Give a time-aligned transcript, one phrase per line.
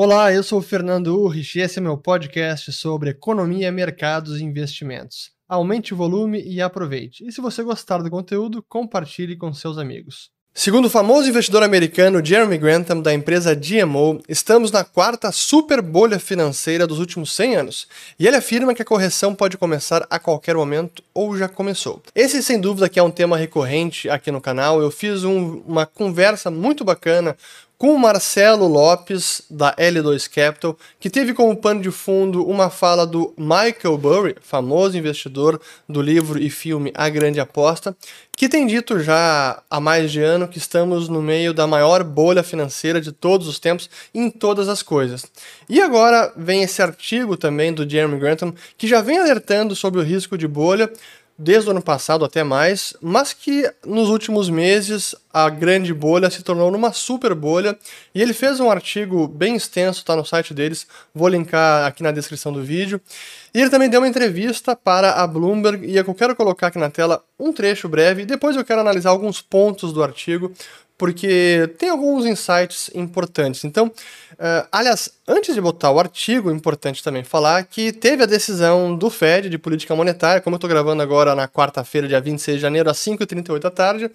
[0.00, 4.44] Olá, eu sou o Fernando Urrich e esse é meu podcast sobre economia, mercados e
[4.44, 5.32] investimentos.
[5.48, 7.26] Aumente o volume e aproveite.
[7.26, 10.30] E se você gostar do conteúdo, compartilhe com seus amigos.
[10.54, 16.18] Segundo o famoso investidor americano Jeremy Grantham, da empresa GMO, estamos na quarta super bolha
[16.18, 20.56] financeira dos últimos 100 anos, e ele afirma que a correção pode começar a qualquer
[20.56, 22.02] momento ou já começou.
[22.14, 24.80] Esse, sem dúvida, que é um tema recorrente aqui no canal.
[24.80, 27.36] Eu fiz um, uma conversa muito bacana
[27.78, 33.06] com o Marcelo Lopes, da L2 Capital, que teve como pano de fundo uma fala
[33.06, 37.96] do Michael Burry, famoso investidor do livro e filme A Grande Aposta,
[38.36, 42.42] que tem dito já há mais de ano que estamos no meio da maior bolha
[42.42, 45.24] financeira de todos os tempos em todas as coisas.
[45.68, 50.04] E agora vem esse artigo também do Jeremy Grantham, que já vem alertando sobre o
[50.04, 50.90] risco de bolha,
[51.38, 56.42] desde o ano passado até mais, mas que nos últimos meses a grande bolha se
[56.42, 57.78] tornou numa super bolha
[58.12, 62.10] e ele fez um artigo bem extenso, está no site deles, vou linkar aqui na
[62.10, 63.00] descrição do vídeo.
[63.54, 66.90] E ele também deu uma entrevista para a Bloomberg e eu quero colocar aqui na
[66.90, 70.52] tela um trecho breve depois eu quero analisar alguns pontos do artigo
[70.98, 73.64] porque tem alguns insights importantes.
[73.64, 78.26] Então, uh, aliás, antes de botar o artigo, é importante também falar que teve a
[78.26, 82.56] decisão do Fed de política monetária, como eu estou gravando agora na quarta-feira, dia 26
[82.56, 84.10] de janeiro, às 5h38 da tarde.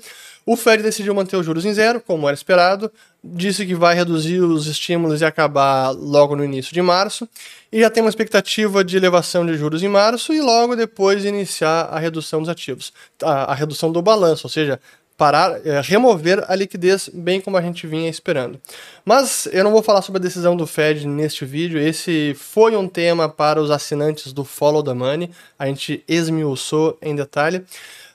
[0.45, 2.91] O Fed decidiu manter os juros em zero, como era esperado,
[3.23, 7.29] disse que vai reduzir os estímulos e acabar logo no início de março,
[7.71, 11.83] e já tem uma expectativa de elevação de juros em março e logo depois iniciar
[11.83, 12.91] a redução dos ativos,
[13.23, 14.81] a, a redução do balanço, ou seja,
[15.17, 18.59] parar, é, remover a liquidez, bem como a gente vinha esperando.
[19.05, 22.87] Mas eu não vou falar sobre a decisão do Fed neste vídeo, esse foi um
[22.87, 27.63] tema para os assinantes do Follow the Money, a gente esmiuçou em detalhe.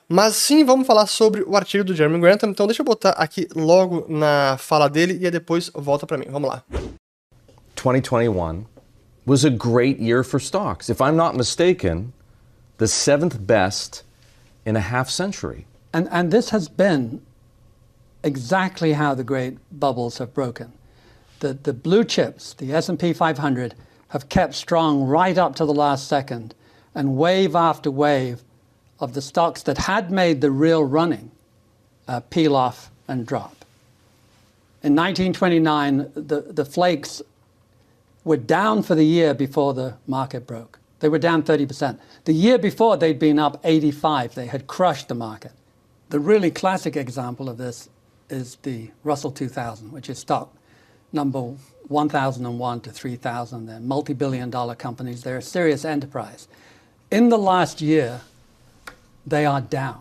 [0.08, 3.46] Mas sim, vamos falar sobre o artigo do Jeremy Grantham, então deixa eu botar aqui
[3.54, 6.26] logo na fala dele e depois volta para mim.
[6.30, 6.64] Vamos lá.
[7.76, 8.64] 2021
[9.26, 10.88] was a great year for stocks.
[10.88, 12.12] If I'm not mistaken,
[12.78, 14.04] the seventh best
[14.64, 15.66] in a half century.
[15.92, 17.22] And, and this has been
[18.22, 20.72] exactly how the great bubbles have broken.
[21.40, 23.74] The, the blue chips, the S&P 500,
[24.08, 26.54] have kept strong right up to the last second.
[26.94, 28.42] And wave after wave
[28.98, 31.30] of the stocks that had made the real running
[32.08, 33.64] uh, peel off and drop.
[34.82, 37.22] In 1929, the, the flakes
[38.24, 40.78] were down for the year before the market broke.
[41.00, 41.98] They were down 30%.
[42.24, 44.34] The year before, they'd been up 85.
[44.34, 45.52] They had crushed the market.
[46.10, 47.90] The really classic example of this
[48.30, 50.54] is the Russell 2000, which is stock
[51.12, 51.54] number
[51.88, 53.66] 1001 to 3000.
[53.66, 56.48] They're multi billion dollar companies, they're a serious enterprise.
[57.10, 58.22] In the last year,
[59.26, 60.00] they are down.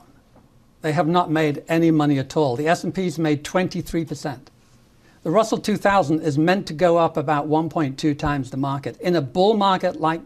[0.81, 2.55] They have not made any money at all.
[2.55, 4.39] The S&P's made 23%.
[5.23, 8.99] The Russell 2000 is meant to go up about 1.2 times the market.
[9.01, 10.21] In a bull market like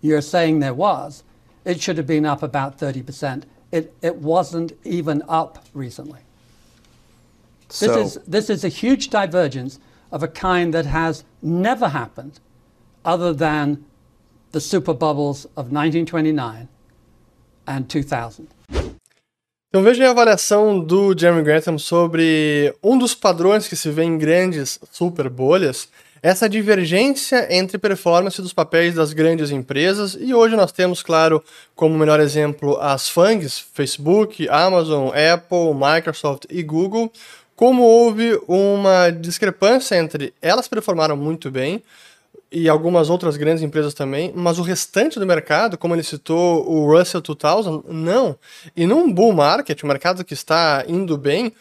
[0.00, 1.22] you're saying there was,
[1.64, 6.20] it should have been up about 30% it, it wasn't even up recently.
[7.68, 9.80] So, this, is, this is a huge divergence
[10.12, 12.38] of a kind that has never happened
[13.04, 13.84] other than
[14.52, 16.68] the super bubbles of 1929
[17.66, 18.46] and 2000.
[19.68, 24.16] Então veja a avaliação do Jeremy Grantham sobre um dos padrões que se vê em
[24.16, 25.88] grandes super bolhas,
[26.24, 31.44] essa divergência entre performance dos papéis das grandes empresas, e hoje nós temos, claro,
[31.76, 37.12] como melhor exemplo as FANGs, Facebook, Amazon, Apple, Microsoft e Google,
[37.54, 41.82] como houve uma discrepância entre elas performaram muito bem,
[42.50, 46.90] e algumas outras grandes empresas também, mas o restante do mercado, como ele citou o
[46.90, 48.34] Russell 2000, não.
[48.74, 51.52] E num bull market, o mercado que está indo bem,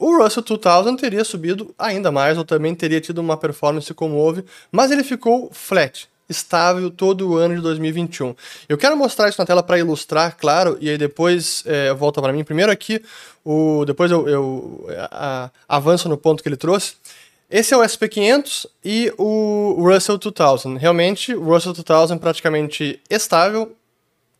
[0.00, 4.42] o Russell 2000 teria subido ainda mais, ou também teria tido uma performance como houve,
[4.72, 8.34] mas ele ficou flat, estável todo o ano de 2021.
[8.66, 12.32] Eu quero mostrar isso na tela para ilustrar, claro, e aí depois é, volta para
[12.32, 12.42] mim.
[12.42, 13.02] Primeiro aqui,
[13.44, 16.94] o, depois eu, eu a, avanço no ponto que ele trouxe.
[17.50, 20.78] Esse é o SP500 e o Russell 2000.
[20.78, 23.76] Realmente, o Russell 2000 praticamente estável,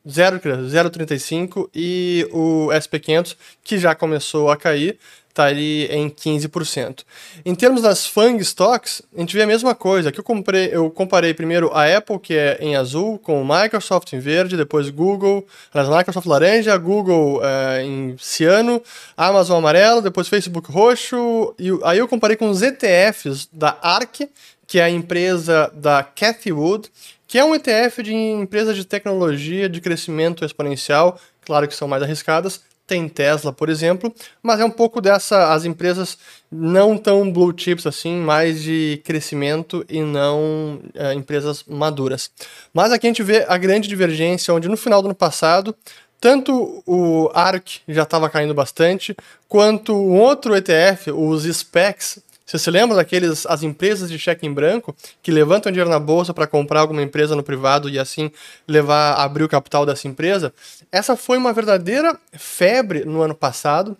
[0.06, 4.98] 0,35 e o SP500 que já começou a cair
[5.30, 7.04] estaria tá em 15%.
[7.44, 10.10] Em termos das FANG stocks, a gente vê a mesma coisa.
[10.10, 14.18] Aqui eu, comprei, eu comparei primeiro a Apple, que é em azul, com Microsoft em
[14.18, 18.82] verde, depois Google, aliás, Microsoft laranja, Google é, em ciano,
[19.16, 24.28] Amazon amarelo, depois Facebook roxo, e aí eu comparei com os ETFs da ARK,
[24.66, 26.90] que é a empresa da Cathy Wood,
[27.26, 32.02] que é um ETF de empresas de tecnologia de crescimento exponencial, claro que são mais
[32.02, 36.18] arriscadas, tem Tesla, por exemplo, mas é um pouco dessa, as empresas
[36.50, 42.32] não tão blue chips assim, mais de crescimento e não é, empresas maduras.
[42.74, 45.72] Mas aqui a gente vê a grande divergência, onde no final do ano passado,
[46.20, 49.16] tanto o ARK já estava caindo bastante,
[49.48, 52.18] quanto um outro ETF, os SPECs,
[52.50, 54.92] você se lembra daqueles as empresas de cheque em branco
[55.22, 58.28] que levantam dinheiro na bolsa para comprar alguma empresa no privado e assim
[58.66, 60.52] levar abrir o capital dessa empresa?
[60.90, 63.96] Essa foi uma verdadeira febre no ano passado.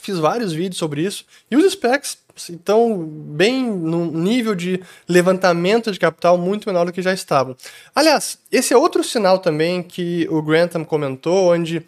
[0.00, 5.98] Fiz vários vídeos sobre isso e os specs estão bem no nível de levantamento de
[5.98, 7.54] capital muito menor do que já estavam.
[7.94, 11.84] Aliás, esse é outro sinal também que o Grantham comentou, onde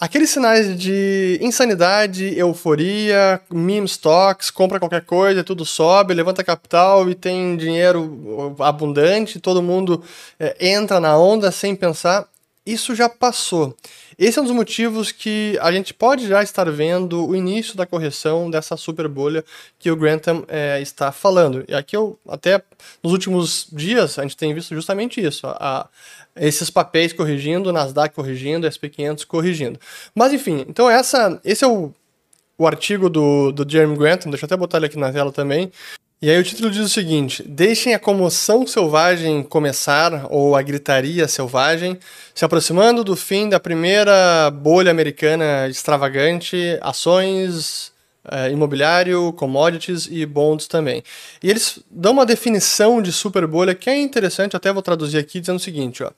[0.00, 7.16] Aqueles sinais de insanidade, euforia, meme stocks, compra qualquer coisa, tudo sobe, levanta capital e
[7.16, 10.00] tem dinheiro abundante, todo mundo
[10.38, 12.28] é, entra na onda sem pensar.
[12.64, 13.74] Isso já passou.
[14.18, 17.86] Esse é um dos motivos que a gente pode já estar vendo o início da
[17.86, 19.44] correção dessa super bolha
[19.78, 21.64] que o Grantham é, está falando.
[21.68, 22.60] E aqui eu, até
[23.00, 25.46] nos últimos dias, a gente tem visto justamente isso.
[25.46, 25.88] A,
[26.34, 29.78] esses papéis corrigindo, Nasdaq corrigindo, SP500 corrigindo.
[30.12, 31.94] Mas enfim, então essa, esse é o,
[32.58, 35.70] o artigo do, do Jeremy Grantham, deixa eu até botar ele aqui na tela também.
[36.20, 41.28] E aí o título diz o seguinte: Deixem a comoção selvagem começar, ou a gritaria
[41.28, 41.96] selvagem,
[42.34, 47.92] se aproximando do fim da primeira bolha americana extravagante, ações,
[48.28, 51.04] é, imobiliário, commodities e bonds também.
[51.40, 55.38] E eles dão uma definição de super bolha que é interessante, até vou traduzir aqui
[55.38, 56.10] dizendo o seguinte, ó.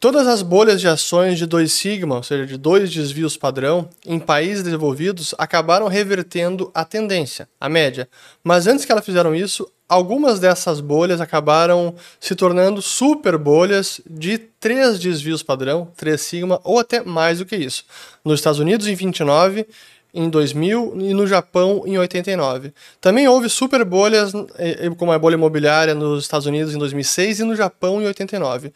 [0.00, 4.20] Todas as bolhas de ações de 2 sigma, ou seja, de dois desvios padrão, em
[4.20, 8.08] países desenvolvidos acabaram revertendo a tendência, a média.
[8.44, 14.38] Mas antes que elas fizeram isso, algumas dessas bolhas acabaram se tornando super bolhas de
[14.38, 17.84] três desvios padrão, 3 sigma ou até mais do que isso.
[18.24, 19.66] Nos Estados Unidos em 29,
[20.14, 22.72] em 2000 e no Japão em 89.
[23.00, 27.40] Também houve super bolhas, eh, eh, como a bolha imobiliária nos Estados Unidos em 2006
[27.40, 28.72] e no Japão em 89.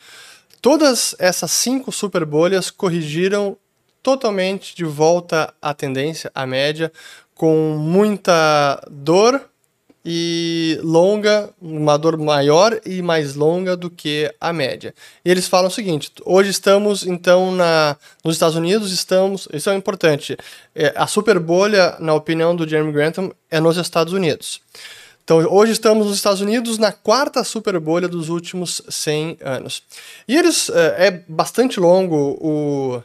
[0.62, 3.56] Todas essas cinco super bolhas corrigiram
[4.00, 6.92] totalmente de volta à tendência, à média,
[7.34, 9.42] com muita dor
[10.04, 14.94] e longa, uma dor maior e mais longa do que a média.
[15.24, 19.74] E eles falam o seguinte: hoje estamos então na, nos Estados Unidos, estamos, isso é
[19.74, 20.36] importante.
[20.76, 24.60] É, a super bolha, na opinião do Jeremy Grantham, é nos Estados Unidos.
[25.24, 29.82] Então, hoje estamos nos Estados Unidos na quarta super bolha dos últimos 100 anos.
[30.26, 33.02] E eles é, é bastante longo o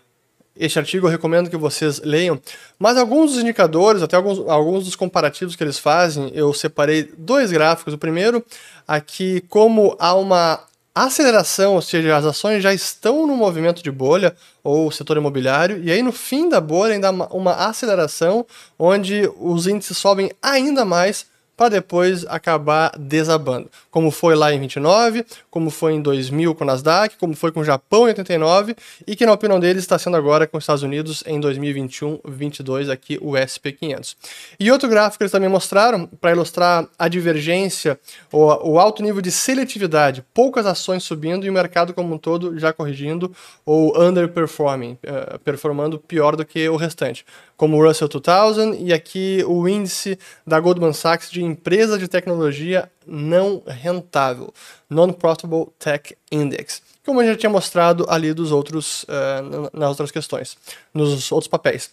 [0.59, 2.41] este artigo eu recomendo que vocês leiam,
[2.79, 7.51] mas alguns dos indicadores, até alguns, alguns dos comparativos que eles fazem, eu separei dois
[7.51, 7.93] gráficos.
[7.93, 8.43] O primeiro,
[8.87, 10.59] aqui como há uma
[10.95, 15.91] aceleração, ou seja, as ações já estão no movimento de bolha, ou setor imobiliário, e
[15.91, 18.43] aí no fim da bolha ainda há uma aceleração,
[18.79, 23.69] onde os índices sobem ainda mais para depois acabar desabando.
[23.89, 27.61] Como foi lá em 29, como foi em 2000 com o Nasdaq, como foi com
[27.61, 28.75] o Japão em 89
[29.07, 32.89] e que na opinião deles está sendo agora com os Estados Unidos em 2021, 22
[32.89, 34.15] aqui o SP500.
[34.59, 37.99] E outro gráfico que eles também mostraram para ilustrar a divergência
[38.31, 42.59] ou o alto nível de seletividade, poucas ações subindo e o mercado como um todo
[42.59, 43.33] já corrigindo
[43.65, 49.43] ou underperforming, uh, performando pior do que o restante, como o Russell 2000 e aqui
[49.47, 54.53] o índice da Goldman Sachs de empresa de tecnologia não rentável,
[54.89, 60.57] Non-Profitable Tech Index, como eu já tinha mostrado ali dos outros, uh, nas outras questões,
[60.93, 61.89] nos outros papéis.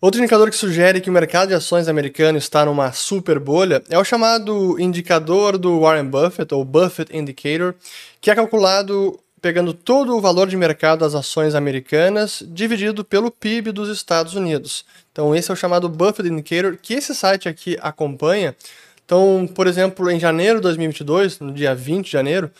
[0.00, 3.98] Outro indicador que sugere que o mercado de ações americano está numa super bolha é
[3.98, 7.74] o chamado indicador do Warren Buffett, ou Buffett Indicator,
[8.20, 13.72] que é calculado pegando todo o valor de mercado das ações americanas dividido pelo PIB
[13.72, 14.86] dos Estados Unidos.
[15.12, 18.56] Então esse é o chamado Buffett Indicator, que esse site aqui acompanha
[19.04, 22.50] então, por exemplo, em janeiro de 2022, no dia 20 de janeiro,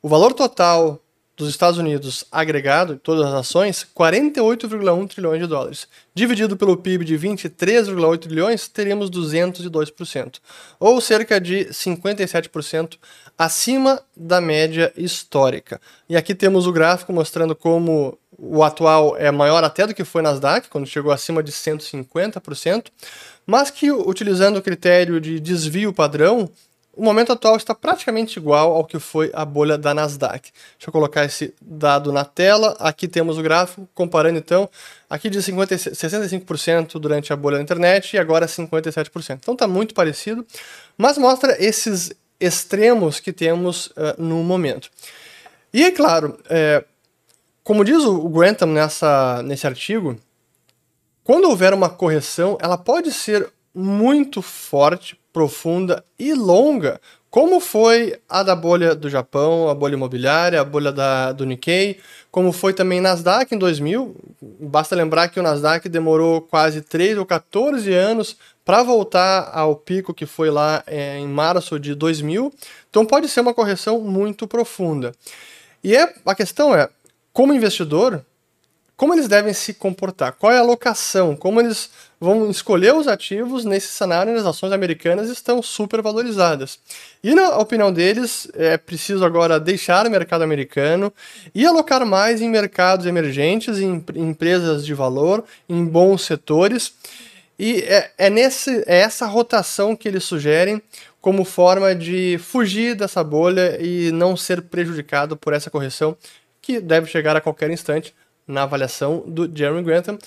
[0.00, 0.98] o valor total
[1.40, 5.88] dos Estados Unidos agregado, todas as ações, 48,1 trilhões de dólares.
[6.14, 10.38] Dividido pelo PIB de 23,8 trilhões, teríamos 202%,
[10.78, 12.98] ou cerca de 57%
[13.38, 15.80] acima da média histórica.
[16.08, 20.20] E aqui temos o gráfico mostrando como o atual é maior até do que foi
[20.20, 22.86] Nasdaq, quando chegou acima de 150%,
[23.46, 26.50] mas que utilizando o critério de desvio padrão,
[26.94, 30.50] o momento atual está praticamente igual ao que foi a bolha da Nasdaq.
[30.76, 32.76] Deixa eu colocar esse dado na tela.
[32.80, 34.68] Aqui temos o gráfico, comparando então,
[35.08, 39.38] aqui de 50, 65% durante a bolha da internet e agora 57%.
[39.40, 40.44] Então está muito parecido,
[40.98, 44.90] mas mostra esses extremos que temos uh, no momento.
[45.72, 46.84] E é claro, é,
[47.62, 50.18] como diz o Grantham nessa, nesse artigo,
[51.22, 57.00] quando houver uma correção, ela pode ser muito forte, profunda e longa,
[57.30, 62.00] como foi a da bolha do Japão, a bolha imobiliária, a bolha da, do Nikkei,
[62.28, 64.16] como foi também Nasdaq em 2000.
[64.60, 70.12] Basta lembrar que o Nasdaq demorou quase 3 ou 14 anos para voltar ao pico
[70.12, 72.52] que foi lá é, em março de 2000.
[72.88, 75.12] Então pode ser uma correção muito profunda.
[75.84, 76.88] E é, a questão é,
[77.32, 78.24] como investidor,
[79.00, 80.32] como eles devem se comportar?
[80.32, 81.34] Qual é a alocação?
[81.34, 81.88] Como eles
[82.20, 86.78] vão escolher os ativos nesse cenário as ações americanas estão super valorizadas?
[87.24, 91.10] E na opinião deles, é preciso agora deixar o mercado americano
[91.54, 96.92] e alocar mais em mercados emergentes, em empresas de valor, em bons setores.
[97.58, 100.82] E é, é, nesse, é essa rotação que eles sugerem
[101.22, 106.14] como forma de fugir dessa bolha e não ser prejudicado por essa correção
[106.60, 108.14] que deve chegar a qualquer instante
[108.46, 110.18] na avaliação do Jeremy Grantham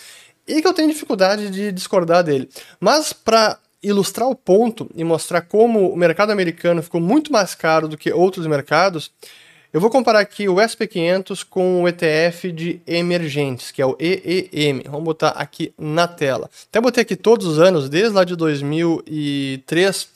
[0.48, 2.50] e que eu tenho dificuldade de discordar dele.
[2.80, 7.88] Mas para ilustrar o ponto e mostrar como o mercado americano ficou muito mais caro
[7.88, 9.12] do que outros mercados,
[9.74, 14.84] eu vou comparar aqui o SP500 com o ETF de emergentes, que é o EEM.
[14.86, 16.48] Vamos botar aqui na tela.
[16.70, 20.10] Até botei aqui todos os anos, desde lá de 2003,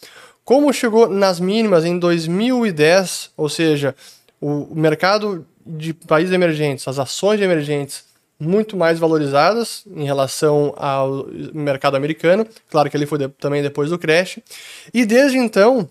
[0.46, 3.96] como chegou nas mínimas em 2010, ou seja,
[4.39, 8.05] o mercado de países emergentes, as ações emergentes
[8.39, 12.47] muito mais valorizadas em relação ao mercado americano.
[12.69, 14.39] Claro que ele foi de, também depois do crash.
[14.93, 15.89] E desde então,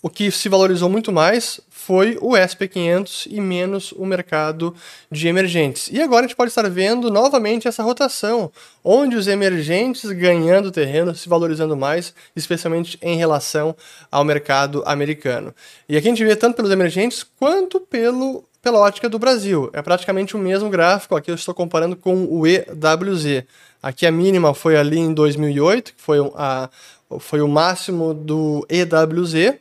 [0.00, 4.74] o que se valorizou muito mais foi o SP500 e menos o mercado
[5.10, 5.88] de emergentes.
[5.90, 8.52] E agora a gente pode estar vendo novamente essa rotação,
[8.84, 13.74] onde os emergentes ganhando terreno, se valorizando mais, especialmente em relação
[14.12, 15.52] ao mercado americano.
[15.88, 19.70] E aqui a gente vê tanto pelos emergentes quanto pelo pela ótica do Brasil.
[19.72, 23.44] É praticamente o mesmo gráfico, aqui eu estou comparando com o EWZ.
[23.82, 26.68] Aqui a mínima foi ali em 2008, que foi, a,
[27.18, 29.54] foi o máximo do EWZ.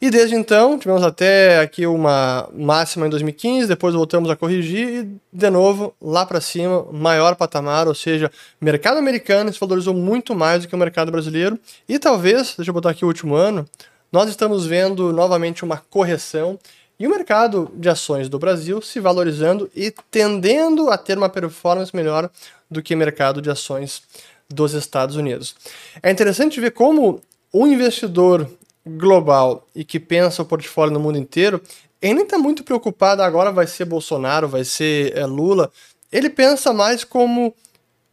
[0.00, 5.08] E desde então, tivemos até aqui uma máxima em 2015, depois voltamos a corrigir e,
[5.30, 10.62] de novo, lá para cima, maior patamar, ou seja, mercado americano se valorizou muito mais
[10.62, 11.58] do que o mercado brasileiro.
[11.86, 13.66] E talvez, deixa eu botar aqui o último ano,
[14.10, 16.58] nós estamos vendo novamente uma correção
[16.98, 21.94] e o mercado de ações do Brasil se valorizando e tendendo a ter uma performance
[21.94, 22.30] melhor
[22.70, 24.02] do que o mercado de ações
[24.48, 25.54] dos Estados Unidos.
[26.02, 27.20] É interessante ver como
[27.52, 28.48] o investidor
[28.86, 31.60] global e que pensa o portfólio no mundo inteiro,
[32.00, 35.72] ele nem está muito preocupado agora vai ser Bolsonaro, vai ser é, Lula.
[36.12, 37.54] Ele pensa mais como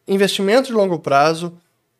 [0.07, 1.53] investimento de longo prazo,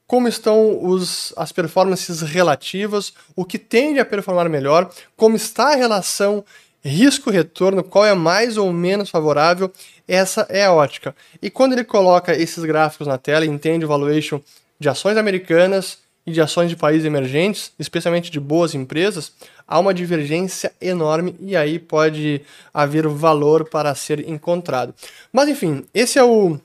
[0.08, 5.76] como estão os, as performances relativas, o que tende a performar melhor, como está a
[5.76, 6.44] relação
[6.84, 9.72] risco-retorno, qual é mais ou menos favorável,
[10.08, 11.16] essa é a ótica.
[11.42, 14.42] E quando ele coloca esses gráficos na tela entende o valuation
[14.80, 19.32] de ações americanas e de ações de países emergentes, especialmente de boas empresas,
[19.68, 22.42] há uma divergência enorme e aí pode
[22.74, 24.94] haver valor para ser encontrado.
[25.32, 26.60] Mas enfim, esse é o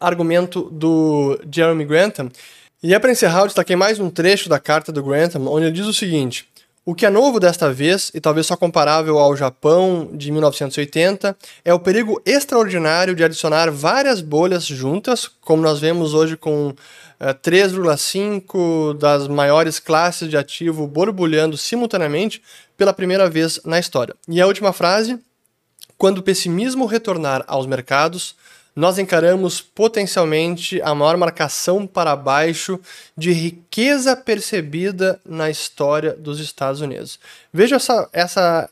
[0.00, 2.30] argumento do Jeremy Grantham.
[2.82, 5.74] E é para encerrar, eu destaquei mais um trecho da carta do Grantham, onde ele
[5.74, 6.48] diz o seguinte:
[6.84, 11.74] o que é novo desta vez, e talvez só comparável ao Japão de 1980, é
[11.74, 16.74] o perigo extraordinário de adicionar várias bolhas juntas, como nós vemos hoje com
[17.42, 22.42] 3,5 eh, das maiores classes de ativo borbulhando simultaneamente
[22.78, 24.16] pela primeira vez na história.
[24.26, 25.18] E a última frase:
[25.98, 28.34] quando o pessimismo retornar aos mercados,
[28.80, 32.80] nós encaramos potencialmente a maior marcação para baixo
[33.14, 37.20] de riqueza percebida na história dos Estados Unidos.
[37.52, 38.70] Veja essa, essa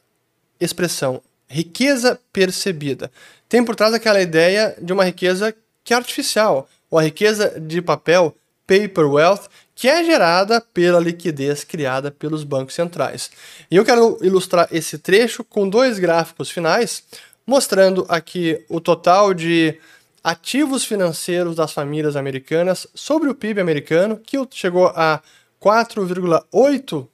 [0.58, 3.12] expressão, riqueza percebida.
[3.50, 7.82] Tem por trás aquela ideia de uma riqueza que é artificial, ou a riqueza de
[7.82, 8.34] papel,
[8.66, 9.42] paper wealth,
[9.74, 13.30] que é gerada pela liquidez criada pelos bancos centrais.
[13.70, 17.04] E eu quero ilustrar esse trecho com dois gráficos finais
[17.48, 19.78] mostrando aqui o total de
[20.22, 25.20] ativos financeiros das famílias americanas sobre o PIB americano, que chegou a
[25.60, 27.06] 4,8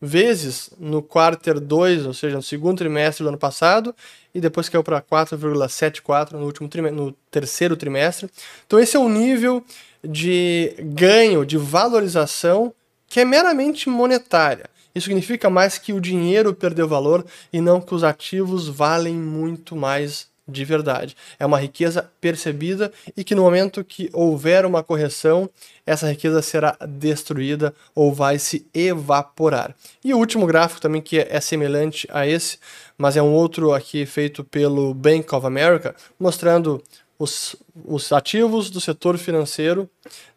[0.00, 3.94] vezes no quarter 2, ou seja, no segundo trimestre do ano passado,
[4.34, 8.30] e depois caiu para 4,74 no último no terceiro trimestre.
[8.66, 9.64] Então esse é o nível
[10.02, 12.72] de ganho, de valorização
[13.08, 14.70] que é meramente monetária.
[14.94, 19.74] Isso significa mais que o dinheiro perdeu valor e não que os ativos valem muito
[19.74, 21.14] mais de verdade.
[21.38, 25.48] É uma riqueza percebida e que no momento que houver uma correção,
[25.84, 29.74] essa riqueza será destruída ou vai se evaporar.
[30.02, 32.58] E o último gráfico também que é semelhante a esse,
[32.96, 36.82] mas é um outro aqui feito pelo Bank of America, mostrando
[37.18, 39.90] os, os ativos do setor financeiro,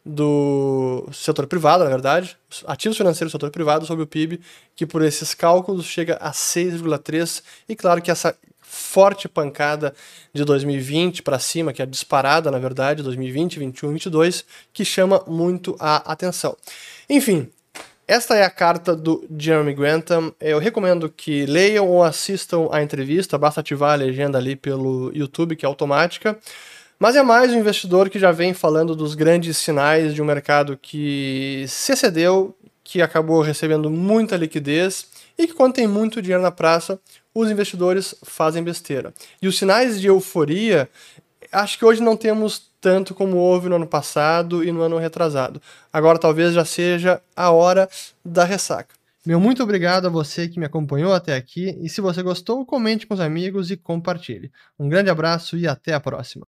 [0.03, 4.41] do setor privado, na verdade, os ativos financeiros do setor privado sobre o PIB,
[4.75, 8.35] que por esses cálculos chega a 6,3%, e claro que essa
[8.71, 9.93] forte pancada
[10.33, 15.75] de 2020 para cima, que é disparada, na verdade, 2020, 21, 22, que chama muito
[15.77, 16.55] a atenção.
[17.09, 17.49] Enfim,
[18.07, 20.33] esta é a carta do Jeremy Grantham.
[20.39, 25.57] Eu recomendo que leiam ou assistam a entrevista, basta ativar a legenda ali pelo YouTube,
[25.57, 26.39] que é automática.
[26.97, 30.79] Mas é mais um investidor que já vem falando dos grandes sinais de um mercado
[30.81, 32.55] que se excedeu,
[32.91, 35.07] que acabou recebendo muita liquidez
[35.38, 37.00] e que quando tem muito dinheiro na praça,
[37.33, 39.13] os investidores fazem besteira.
[39.41, 40.89] E os sinais de euforia,
[41.53, 45.62] acho que hoje não temos tanto como houve no ano passado e no ano retrasado.
[45.93, 47.89] Agora talvez já seja a hora
[48.25, 48.93] da ressaca.
[49.25, 53.07] Meu muito obrigado a você que me acompanhou até aqui e se você gostou, comente
[53.07, 54.51] com os amigos e compartilhe.
[54.77, 56.45] Um grande abraço e até a próxima.